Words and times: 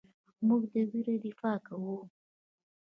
موږ 0.47 0.61
د 0.73 0.75
ویرې 0.91 1.15
دفاع 1.25 1.57
کوو. 1.67 1.97